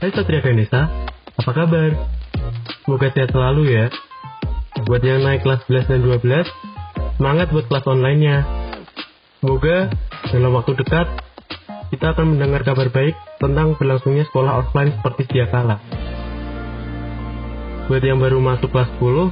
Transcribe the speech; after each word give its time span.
Hai 0.00 0.16
Satria 0.16 0.40
Ganesha, 0.40 0.88
apa 1.36 1.52
kabar? 1.52 1.92
Semoga 2.88 3.12
sehat 3.12 3.36
selalu 3.36 3.68
ya. 3.68 3.92
Buat 4.88 5.04
yang 5.04 5.20
naik 5.20 5.44
kelas 5.44 5.60
11 5.68 5.92
dan 5.92 6.00
12, 6.00 7.20
semangat 7.20 7.52
buat 7.52 7.68
kelas 7.68 7.84
online-nya. 7.84 8.36
Semoga 9.44 9.92
dalam 10.32 10.56
waktu 10.56 10.72
dekat, 10.80 11.04
kita 11.92 12.16
akan 12.16 12.32
mendengar 12.32 12.64
kabar 12.64 12.88
baik 12.88 13.12
tentang 13.44 13.76
berlangsungnya 13.76 14.24
sekolah 14.32 14.64
offline 14.64 14.96
seperti 14.96 15.28
sedia 15.28 15.52
kala. 15.52 15.76
Buat 17.92 18.00
yang 18.00 18.24
baru 18.24 18.40
masuk 18.40 18.72
kelas 18.72 18.88
10, 18.96 19.28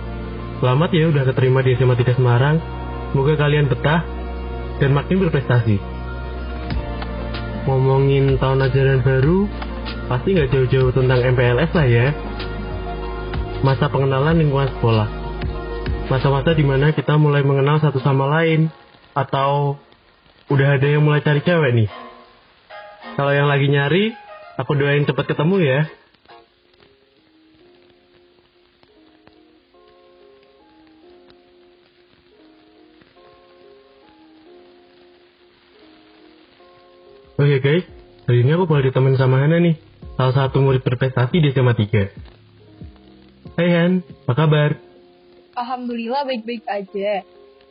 selamat 0.60 0.90
ya 0.92 1.08
udah 1.08 1.24
keterima 1.32 1.64
di 1.64 1.80
SMA 1.80 1.96
3 1.96 2.12
Semarang. 2.20 2.60
Semoga 3.16 3.40
kalian 3.40 3.72
betah 3.72 4.04
dan 4.84 4.92
makin 4.92 5.16
berprestasi. 5.16 5.80
Ngomongin 7.64 8.36
tahun 8.36 8.68
ajaran 8.68 9.00
baru, 9.00 9.48
pasti 10.08 10.32
nggak 10.32 10.50
jauh-jauh 10.50 10.90
tentang 10.96 11.20
MPLS 11.20 11.70
lah 11.76 11.86
ya. 11.86 12.06
Masa 13.60 13.92
pengenalan 13.92 14.40
lingkungan 14.40 14.72
sekolah. 14.80 15.08
Masa-masa 16.08 16.56
di 16.56 16.64
mana 16.64 16.96
kita 16.96 17.20
mulai 17.20 17.44
mengenal 17.44 17.78
satu 17.84 18.00
sama 18.00 18.24
lain. 18.40 18.72
Atau 19.12 19.76
udah 20.48 20.80
ada 20.80 20.86
yang 20.88 21.04
mulai 21.04 21.20
cari 21.20 21.44
cewek 21.44 21.72
nih. 21.76 21.90
Kalau 23.20 23.32
yang 23.36 23.50
lagi 23.50 23.68
nyari, 23.68 24.16
aku 24.56 24.72
doain 24.78 25.04
cepat 25.04 25.28
ketemu 25.28 25.56
ya. 25.60 25.80
Oke 37.38 37.62
guys, 37.62 37.86
hari 38.26 38.42
ini 38.42 38.50
aku 38.50 38.66
boleh 38.66 38.90
ditemenin 38.90 39.14
sama 39.14 39.38
Hana 39.38 39.62
nih, 39.62 39.78
salah 40.18 40.34
satu 40.34 40.58
murid 40.58 40.82
berprestasi 40.82 41.38
di 41.38 41.54
SMA 41.54 41.78
3. 41.78 43.54
Hai 43.54 43.68
Han, 43.70 44.02
apa 44.26 44.34
kabar? 44.34 44.70
Alhamdulillah 45.54 46.26
baik-baik 46.26 46.66
aja. 46.66 47.22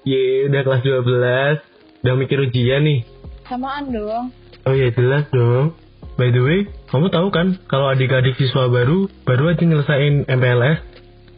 Ye, 0.07 0.47
udah 0.47 0.61
kelas 0.63 0.81
12, 0.87 2.07
udah 2.07 2.13
mikir 2.15 2.39
ujian 2.39 2.87
nih. 2.87 3.03
Samaan 3.51 3.91
dong. 3.91 4.31
Oh 4.63 4.71
iya 4.71 4.95
jelas 4.95 5.27
dong. 5.35 5.75
By 6.15 6.31
the 6.31 6.39
way, 6.39 6.71
kamu 6.87 7.11
tahu 7.11 7.27
kan 7.35 7.59
kalau 7.67 7.91
adik-adik 7.91 8.39
siswa 8.39 8.71
baru 8.71 9.11
baru 9.27 9.51
aja 9.51 9.63
nyelesain 9.67 10.23
MPLS? 10.25 10.79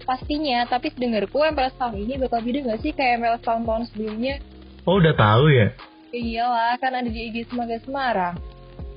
Pastinya, 0.06 0.70
tapi 0.70 0.94
sedengarku 0.94 1.42
MPLS 1.42 1.74
tahun 1.82 2.06
ini 2.06 2.22
bakal 2.22 2.46
beda 2.46 2.60
gak 2.70 2.82
sih 2.86 2.94
kayak 2.94 3.18
MPLS 3.18 3.44
tahun-tahun 3.46 3.84
sebelumnya? 3.94 4.38
Oh 4.86 5.02
udah 5.02 5.18
tahu 5.18 5.50
ya? 5.50 5.74
Ya 6.14 6.22
iyalah, 6.22 6.74
kan 6.78 6.94
ada 6.94 7.10
di 7.10 7.34
IG 7.34 7.50
Semoga 7.50 7.82
Semarang. 7.82 8.38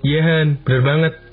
Iya 0.05 0.21
Han, 0.21 0.49
bener 0.65 0.83
banget. 0.85 1.32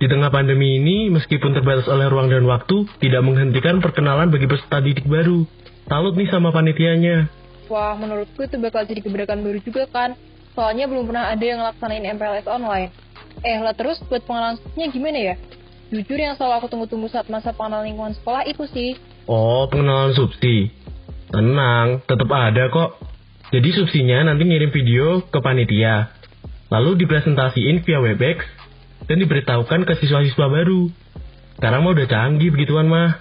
Di 0.00 0.08
tengah 0.08 0.32
pandemi 0.32 0.80
ini, 0.80 1.12
meskipun 1.12 1.52
terbatas 1.52 1.84
oleh 1.84 2.08
ruang 2.08 2.32
dan 2.32 2.48
waktu, 2.48 2.88
tidak 3.04 3.20
menghentikan 3.20 3.84
perkenalan 3.84 4.32
bagi 4.32 4.48
peserta 4.48 4.80
didik 4.80 5.04
baru. 5.04 5.44
Salut 5.92 6.16
nih 6.16 6.24
sama 6.32 6.48
panitianya. 6.56 7.28
Wah, 7.68 7.92
menurutku 8.00 8.40
itu 8.40 8.56
bakal 8.56 8.88
jadi 8.88 9.04
gebrakan 9.04 9.44
baru 9.44 9.60
juga 9.60 9.84
kan. 9.92 10.16
Soalnya 10.56 10.88
belum 10.88 11.04
pernah 11.04 11.28
ada 11.28 11.44
yang 11.44 11.60
ngelaksanain 11.60 12.16
MPLS 12.16 12.48
online. 12.48 12.88
Eh, 13.44 13.60
lah 13.60 13.76
terus 13.76 14.00
buat 14.08 14.24
pengenalan 14.24 14.56
subnya 14.64 14.88
gimana 14.88 15.18
ya? 15.20 15.34
Jujur 15.92 16.16
yang 16.16 16.32
selalu 16.40 16.64
aku 16.64 16.66
tunggu-tunggu 16.72 17.12
saat 17.12 17.28
masa 17.28 17.52
pengenalan 17.52 17.92
lingkungan 17.92 18.16
sekolah 18.16 18.48
itu 18.48 18.64
sih. 18.72 18.96
Oh, 19.28 19.68
pengenalan 19.68 20.16
subsi. 20.16 20.72
Tenang, 21.28 22.00
tetap 22.08 22.30
ada 22.32 22.72
kok. 22.72 23.04
Jadi 23.52 23.68
subsinya 23.76 24.32
nanti 24.32 24.48
ngirim 24.48 24.72
video 24.72 25.20
ke 25.28 25.44
panitia. 25.44 26.08
Lalu 26.72 27.04
dipresentasiin 27.04 27.84
via 27.84 28.00
Webex 28.00 28.60
dan 29.10 29.18
diberitahukan 29.18 29.90
ke 29.90 29.98
siswa-siswa 29.98 30.46
baru. 30.46 30.86
Sekarang 31.58 31.82
mah 31.82 31.98
udah 31.98 32.06
canggih 32.06 32.54
begituan 32.54 32.86
mah. 32.86 33.18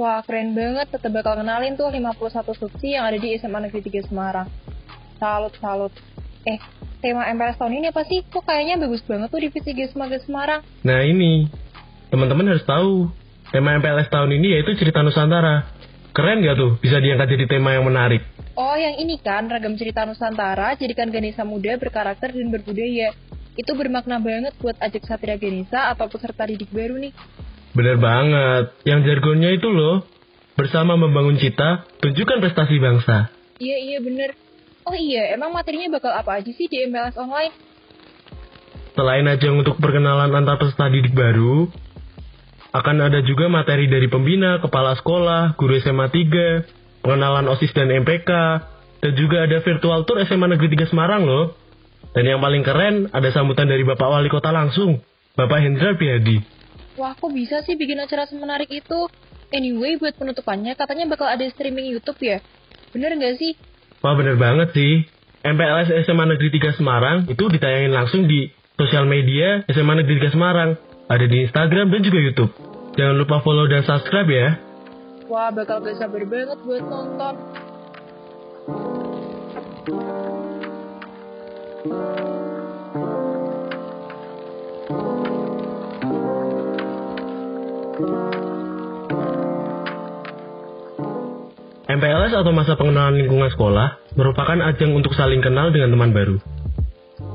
Wah, 0.00 0.24
keren 0.24 0.56
banget. 0.56 0.88
Tetap 0.88 1.12
bakal 1.12 1.36
kenalin 1.44 1.76
tuh 1.76 1.92
51 1.92 2.56
subsi 2.56 2.96
yang 2.96 3.04
ada 3.04 3.20
di 3.20 3.36
SMA 3.36 3.60
Negeri 3.60 3.84
3 3.84 4.08
Semarang. 4.08 4.48
Salut, 5.20 5.52
salut. 5.60 5.92
Eh, 6.48 6.56
tema 7.04 7.28
MPLS 7.28 7.60
tahun 7.60 7.76
ini 7.76 7.86
apa 7.92 8.08
sih? 8.08 8.24
Kok 8.24 8.40
kayaknya 8.40 8.80
bagus 8.80 9.04
banget 9.04 9.28
tuh 9.28 9.40
di 9.44 9.52
Visi 9.52 9.72
Semarang 9.92 10.24
Semarang. 10.24 10.60
Nah 10.80 11.04
ini, 11.04 11.44
teman-teman 12.08 12.48
harus 12.48 12.64
tahu. 12.64 13.12
Tema 13.52 13.76
MPLS 13.76 14.08
tahun 14.08 14.32
ini 14.32 14.56
yaitu 14.56 14.72
cerita 14.80 15.04
Nusantara. 15.04 15.68
Keren 16.16 16.40
gak 16.40 16.56
tuh 16.56 16.80
bisa 16.80 16.96
diangkat 17.04 17.36
jadi 17.36 17.44
tema 17.52 17.76
yang 17.76 17.84
menarik? 17.84 18.24
Oh, 18.56 18.76
yang 18.76 18.96
ini 18.96 19.20
kan, 19.20 19.44
ragam 19.44 19.76
cerita 19.76 20.08
Nusantara, 20.08 20.72
jadikan 20.80 21.12
Ganesha 21.12 21.44
muda 21.44 21.76
berkarakter 21.76 22.32
dan 22.32 22.48
berbudaya. 22.48 23.12
Itu 23.52 23.76
bermakna 23.76 24.16
banget 24.16 24.56
buat 24.60 24.76
ajak 24.80 25.04
satria 25.04 25.36
Ganesha 25.36 25.92
atau 25.92 26.08
peserta 26.08 26.48
didik 26.48 26.72
baru 26.72 26.96
nih. 26.96 27.12
Bener 27.76 27.96
banget. 28.00 28.72
Yang 28.88 29.00
jargonnya 29.08 29.50
itu 29.52 29.68
loh, 29.68 30.04
bersama 30.56 30.96
membangun 30.96 31.36
cita, 31.36 31.84
tunjukkan 32.00 32.40
prestasi 32.40 32.76
bangsa. 32.80 33.32
Iya, 33.60 33.76
iya 33.80 33.98
bener. 34.00 34.36
Oh 34.82 34.96
iya, 34.96 35.30
emang 35.36 35.54
materinya 35.54 35.96
bakal 36.00 36.10
apa 36.10 36.42
aja 36.42 36.50
sih 36.50 36.66
di 36.66 36.82
MLS 36.88 37.14
online? 37.14 37.54
Selain 38.92 39.24
aja 39.24 39.48
untuk 39.48 39.80
perkenalan 39.80 40.32
antar 40.36 40.60
peserta 40.60 40.92
didik 40.92 41.16
baru, 41.16 41.70
akan 42.72 42.96
ada 43.04 43.20
juga 43.20 43.52
materi 43.52 43.84
dari 43.88 44.08
pembina, 44.08 44.56
kepala 44.60 44.96
sekolah, 44.96 45.60
guru 45.60 45.76
SMA 45.80 46.08
3, 46.08 47.04
pengenalan 47.04 47.48
OSIS 47.52 47.72
dan 47.76 47.92
MPK, 47.92 48.30
dan 49.00 49.12
juga 49.12 49.44
ada 49.44 49.60
virtual 49.60 50.08
tour 50.08 50.20
SMA 50.24 50.56
Negeri 50.56 50.72
3 50.76 50.88
Semarang 50.88 51.24
loh. 51.24 51.52
Dan 52.12 52.28
yang 52.28 52.40
paling 52.44 52.60
keren, 52.60 53.08
ada 53.08 53.28
sambutan 53.32 53.64
dari 53.64 53.88
Bapak 53.88 54.04
Wali 54.04 54.28
Kota 54.28 54.52
langsung, 54.52 55.00
Bapak 55.32 55.64
Hendra 55.64 55.96
Piadi. 55.96 56.44
Wah, 57.00 57.16
kok 57.16 57.32
bisa 57.32 57.64
sih 57.64 57.72
bikin 57.72 57.96
acara 57.96 58.28
semenarik 58.28 58.68
itu? 58.68 59.08
Anyway, 59.48 59.96
buat 59.96 60.16
penutupannya 60.20 60.76
katanya 60.76 61.08
bakal 61.08 61.24
ada 61.24 61.44
streaming 61.48 61.88
YouTube 61.88 62.20
ya? 62.20 62.44
Bener 62.92 63.16
nggak 63.16 63.40
sih? 63.40 63.56
Wah, 64.04 64.12
bener 64.12 64.36
banget 64.36 64.76
sih. 64.76 65.08
MPLS 65.42 65.88
SMA 66.04 66.36
Negeri 66.36 66.52
3 66.60 66.78
Semarang 66.78 67.16
itu 67.26 67.44
ditayangin 67.48 67.90
langsung 67.90 68.28
di 68.28 68.52
sosial 68.76 69.08
media 69.08 69.64
SMA 69.72 70.04
Negeri 70.04 70.28
3 70.28 70.36
Semarang. 70.36 70.76
Ada 71.08 71.24
di 71.28 71.48
Instagram 71.48 71.92
dan 71.92 72.00
juga 72.04 72.18
YouTube. 72.20 72.52
Jangan 72.96 73.16
lupa 73.16 73.40
follow 73.40 73.64
dan 73.68 73.84
subscribe 73.88 74.28
ya. 74.28 74.48
Wah, 75.32 75.48
bakal 75.48 75.80
gak 75.80 75.96
sabar 75.96 76.22
banget 76.28 76.58
buat 76.60 76.84
nonton. 76.84 77.34
MPLS 81.82 81.98
atau 92.38 92.54
masa 92.54 92.78
pengenalan 92.78 93.18
lingkungan 93.18 93.50
sekolah 93.50 93.98
merupakan 94.14 94.62
ajang 94.70 94.94
untuk 94.94 95.10
saling 95.18 95.42
kenal 95.42 95.74
dengan 95.74 95.90
teman 95.90 96.14
baru. 96.14 96.38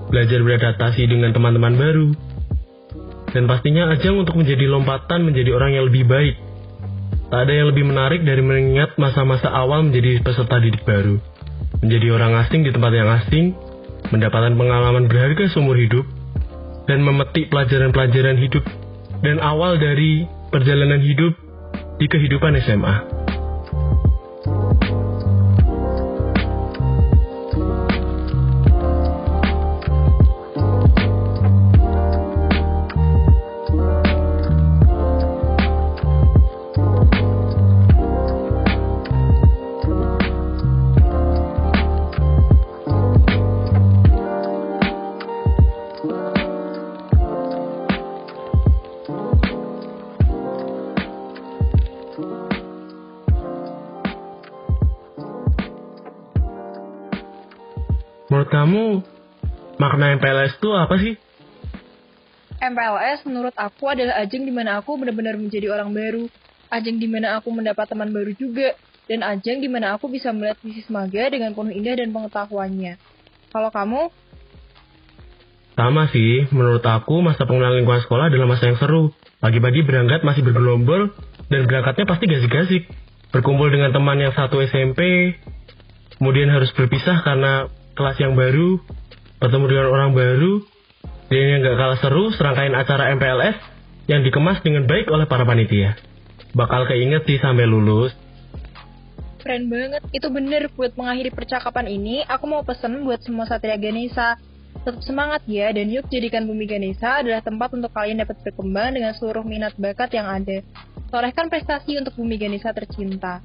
Belajar 0.08 0.40
beradaptasi 0.40 1.04
dengan 1.12 1.36
teman-teman 1.36 1.76
baru. 1.76 2.08
Dan 3.36 3.52
pastinya 3.52 3.92
ajang 3.92 4.24
untuk 4.24 4.40
menjadi 4.40 4.64
lompatan 4.72 5.28
menjadi 5.28 5.52
orang 5.52 5.76
yang 5.76 5.92
lebih 5.92 6.08
baik 6.08 6.40
Tak 7.28 7.44
ada 7.44 7.52
yang 7.52 7.68
lebih 7.76 7.84
menarik 7.84 8.24
dari 8.24 8.40
mengingat 8.40 8.96
masa-masa 8.96 9.52
awal 9.52 9.84
menjadi 9.84 10.24
peserta 10.24 10.64
didik 10.64 10.88
baru. 10.88 11.20
Menjadi 11.84 12.08
orang 12.16 12.40
asing 12.48 12.64
di 12.64 12.72
tempat 12.72 12.92
yang 12.96 13.12
asing, 13.20 13.52
mendapatkan 14.10 14.56
pengalaman 14.56 15.08
berharga 15.12 15.52
seumur 15.52 15.76
hidup, 15.76 16.06
dan 16.88 17.04
memetik 17.04 17.52
pelajaran-pelajaran 17.52 18.40
hidup 18.40 18.64
dan 19.22 19.44
awal 19.44 19.76
dari 19.76 20.24
perjalanan 20.50 21.04
hidup 21.04 21.36
di 22.00 22.08
kehidupan 22.08 22.56
SMA. 22.64 22.96
Menurut 58.38 58.54
kamu, 58.54 58.86
makna 59.82 60.14
MPLS 60.14 60.62
itu 60.62 60.70
apa 60.70 60.94
sih? 61.02 61.18
MPLS 62.62 63.26
menurut 63.26 63.58
aku 63.58 63.90
adalah 63.90 64.22
ajang 64.22 64.46
di 64.46 64.54
mana 64.54 64.78
aku 64.78 64.94
benar-benar 64.94 65.42
menjadi 65.42 65.74
orang 65.74 65.90
baru, 65.90 66.30
ajang 66.70 67.02
di 67.02 67.10
mana 67.10 67.42
aku 67.42 67.50
mendapat 67.50 67.90
teman 67.90 68.14
baru 68.14 68.38
juga, 68.38 68.78
dan 69.10 69.26
ajang 69.26 69.58
di 69.58 69.66
mana 69.66 69.98
aku 69.98 70.06
bisa 70.14 70.30
melihat 70.30 70.54
visi 70.62 70.86
Semaga 70.86 71.34
dengan 71.34 71.58
penuh 71.58 71.74
indah 71.74 71.98
dan 71.98 72.14
pengetahuannya. 72.14 73.02
Kalau 73.50 73.74
kamu? 73.74 74.14
Sama 75.74 76.06
sih, 76.14 76.46
menurut 76.54 76.86
aku 76.86 77.26
masa 77.26 77.42
pengenalan 77.50 77.82
lingkungan 77.82 78.06
sekolah 78.06 78.30
adalah 78.30 78.54
masa 78.54 78.70
yang 78.70 78.78
seru. 78.78 79.18
Pagi-pagi 79.42 79.82
berangkat 79.82 80.22
masih 80.22 80.46
bergelombol, 80.46 81.10
dan 81.50 81.66
berangkatnya 81.66 82.06
pasti 82.06 82.30
gasik-gasik. 82.30 82.86
Berkumpul 83.34 83.74
dengan 83.74 83.90
teman 83.98 84.22
yang 84.22 84.38
satu 84.38 84.62
SMP, 84.62 85.34
kemudian 86.22 86.54
harus 86.54 86.70
berpisah 86.78 87.26
karena 87.26 87.74
kelas 87.98 88.18
yang 88.22 88.38
baru, 88.38 88.78
bertemu 89.42 89.66
dengan 89.66 89.88
orang 89.90 90.12
baru, 90.14 90.62
dan 91.28 91.44
yang 91.44 91.60
gak 91.66 91.78
kalah 91.82 92.00
seru, 92.00 92.30
serangkaian 92.32 92.78
acara 92.78 93.12
MPLS 93.18 93.58
yang 94.08 94.24
dikemas 94.24 94.64
dengan 94.64 94.88
baik 94.88 95.10
oleh 95.12 95.28
para 95.28 95.44
panitia. 95.44 96.00
Bakal 96.56 96.88
keinget 96.88 97.28
sih 97.28 97.42
sampai 97.42 97.68
lulus. 97.68 98.16
Keren 99.44 99.68
banget. 99.68 100.06
Itu 100.16 100.32
bener 100.32 100.72
buat 100.72 100.96
mengakhiri 100.96 101.36
percakapan 101.36 101.92
ini, 101.92 102.24
aku 102.24 102.48
mau 102.48 102.64
pesen 102.64 103.04
buat 103.04 103.20
semua 103.26 103.50
Satria 103.50 103.76
Ganesha. 103.76 104.40
Tetap 104.88 105.04
semangat 105.04 105.44
ya, 105.50 105.68
dan 105.76 105.92
yuk 105.92 106.08
jadikan 106.08 106.48
Bumi 106.48 106.64
Ganesha 106.64 107.20
adalah 107.20 107.44
tempat 107.44 107.76
untuk 107.76 107.92
kalian 107.92 108.24
dapat 108.24 108.40
berkembang 108.40 108.96
dengan 108.96 109.12
seluruh 109.18 109.44
minat 109.44 109.76
bakat 109.76 110.16
yang 110.16 110.32
ada. 110.32 110.64
Torehkan 111.12 111.52
prestasi 111.52 112.00
untuk 112.00 112.16
Bumi 112.16 112.40
Ganesha 112.40 112.72
tercinta. 112.72 113.44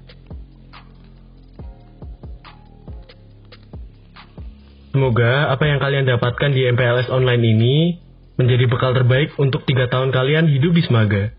Semoga 5.03 5.51
apa 5.51 5.67
yang 5.67 5.83
kalian 5.83 6.07
dapatkan 6.07 6.55
di 6.55 6.63
MPLS 6.63 7.11
online 7.11 7.43
ini 7.43 7.99
menjadi 8.39 8.71
bekal 8.71 8.95
terbaik 8.95 9.35
untuk 9.35 9.67
tiga 9.67 9.91
tahun 9.91 10.15
kalian 10.15 10.47
hidup 10.47 10.71
di 10.71 10.83
Semaga. 10.87 11.35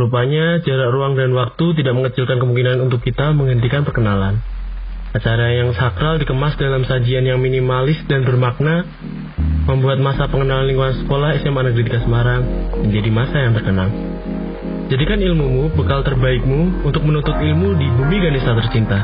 Rupanya 0.00 0.64
jarak 0.64 0.96
ruang 0.96 1.12
dan 1.12 1.36
waktu 1.36 1.76
tidak 1.76 1.92
mengecilkan 1.92 2.40
kemungkinan 2.40 2.88
untuk 2.88 3.04
kita 3.04 3.36
menghentikan 3.36 3.84
perkenalan. 3.84 4.40
Acara 5.12 5.52
yang 5.52 5.76
sakral 5.76 6.16
dikemas 6.16 6.56
dalam 6.56 6.88
sajian 6.88 7.28
yang 7.28 7.36
minimalis 7.36 8.00
dan 8.08 8.24
bermakna 8.24 8.88
membuat 9.68 10.00
masa 10.00 10.24
pengenalan 10.32 10.72
lingkungan 10.72 11.04
sekolah 11.04 11.36
SMA 11.44 11.68
Negeri 11.68 12.00
3 12.00 12.04
Semarang 12.08 12.42
menjadi 12.80 13.10
masa 13.12 13.44
yang 13.44 13.52
terkenang. 13.52 14.15
Jadikan 14.86 15.18
ilmumu 15.18 15.66
bekal 15.74 16.06
terbaikmu 16.06 16.86
untuk 16.86 17.02
menuntut 17.02 17.34
ilmu 17.34 17.74
di 17.74 17.90
bumi 17.90 18.22
Ganesha 18.22 18.54
tercinta. 18.54 19.02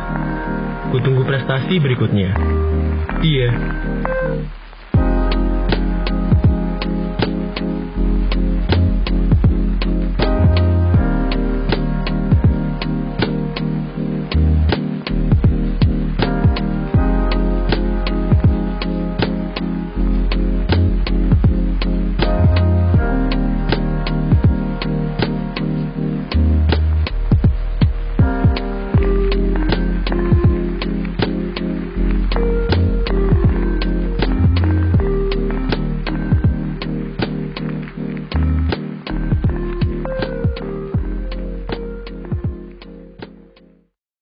Kutunggu 0.94 1.26
prestasi 1.26 1.82
berikutnya. 1.82 2.30
Iya. 3.18 3.50